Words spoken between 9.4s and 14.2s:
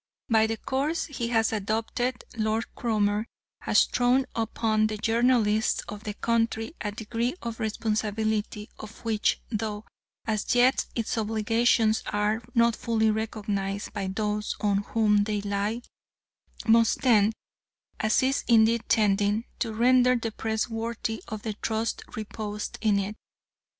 though as yet its obligations are not fully recognised by